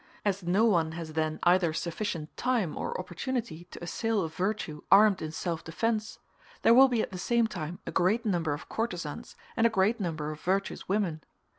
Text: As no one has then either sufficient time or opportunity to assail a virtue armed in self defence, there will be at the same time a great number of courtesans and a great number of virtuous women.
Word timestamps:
As 0.25 0.41
no 0.41 0.65
one 0.65 0.93
has 0.93 1.13
then 1.13 1.37
either 1.43 1.73
sufficient 1.73 2.35
time 2.35 2.75
or 2.75 2.99
opportunity 2.99 3.65
to 3.65 3.83
assail 3.83 4.23
a 4.23 4.29
virtue 4.29 4.81
armed 4.91 5.21
in 5.21 5.31
self 5.31 5.63
defence, 5.63 6.17
there 6.63 6.73
will 6.73 6.87
be 6.87 7.03
at 7.03 7.11
the 7.11 7.19
same 7.19 7.45
time 7.45 7.77
a 7.85 7.91
great 7.91 8.25
number 8.25 8.53
of 8.55 8.67
courtesans 8.67 9.35
and 9.55 9.67
a 9.67 9.69
great 9.69 9.99
number 9.99 10.31
of 10.31 10.41
virtuous 10.41 10.89
women. 10.89 11.21